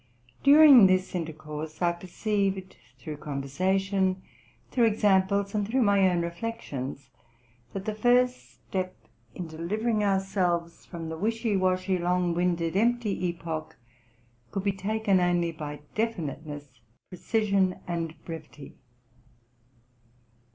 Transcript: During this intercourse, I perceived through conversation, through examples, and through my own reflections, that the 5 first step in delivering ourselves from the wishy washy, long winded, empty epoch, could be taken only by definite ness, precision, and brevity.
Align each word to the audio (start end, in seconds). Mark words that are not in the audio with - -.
During 0.41 0.87
this 0.87 1.13
intercourse, 1.13 1.79
I 1.79 1.91
perceived 1.91 2.75
through 2.97 3.17
conversation, 3.17 4.23
through 4.71 4.85
examples, 4.85 5.53
and 5.53 5.67
through 5.67 5.83
my 5.83 6.09
own 6.09 6.23
reflections, 6.23 7.11
that 7.73 7.85
the 7.85 7.93
5 7.93 8.01
first 8.01 8.53
step 8.65 8.95
in 9.35 9.45
delivering 9.45 10.03
ourselves 10.03 10.87
from 10.87 11.09
the 11.09 11.19
wishy 11.19 11.55
washy, 11.55 11.99
long 11.99 12.33
winded, 12.33 12.75
empty 12.75 13.27
epoch, 13.27 13.77
could 14.49 14.63
be 14.63 14.71
taken 14.71 15.19
only 15.19 15.51
by 15.51 15.81
definite 15.93 16.47
ness, 16.47 16.79
precision, 17.11 17.79
and 17.87 18.15
brevity. 18.25 18.77